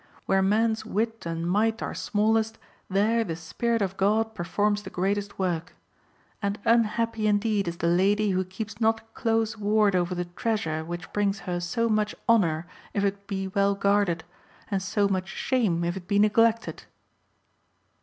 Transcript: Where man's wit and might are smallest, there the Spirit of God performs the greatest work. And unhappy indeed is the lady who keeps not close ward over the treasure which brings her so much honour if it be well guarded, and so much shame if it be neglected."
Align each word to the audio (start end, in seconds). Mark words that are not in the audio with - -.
Where 0.25 0.41
man's 0.41 0.83
wit 0.83 1.27
and 1.27 1.47
might 1.47 1.83
are 1.83 1.93
smallest, 1.93 2.57
there 2.89 3.23
the 3.23 3.35
Spirit 3.35 3.83
of 3.83 3.97
God 3.97 4.33
performs 4.33 4.81
the 4.81 4.89
greatest 4.89 5.37
work. 5.37 5.75
And 6.41 6.57
unhappy 6.65 7.27
indeed 7.27 7.67
is 7.67 7.77
the 7.77 7.85
lady 7.87 8.31
who 8.31 8.43
keeps 8.43 8.81
not 8.81 9.13
close 9.13 9.59
ward 9.59 9.95
over 9.95 10.15
the 10.15 10.25
treasure 10.25 10.83
which 10.83 11.13
brings 11.13 11.41
her 11.41 11.59
so 11.59 11.87
much 11.87 12.15
honour 12.27 12.65
if 12.95 13.03
it 13.03 13.27
be 13.27 13.49
well 13.49 13.75
guarded, 13.75 14.23
and 14.71 14.81
so 14.81 15.07
much 15.07 15.27
shame 15.27 15.83
if 15.83 15.95
it 15.95 16.07
be 16.07 16.17
neglected." 16.17 16.85